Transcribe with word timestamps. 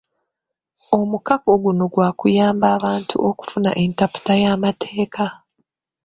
Omukago 0.99 1.51
guno 1.63 1.85
gwakuyamba 1.93 2.65
abantu 2.77 3.15
okufuna 3.29 3.69
entaputa 3.83 4.33
y'amateeka 4.43 5.25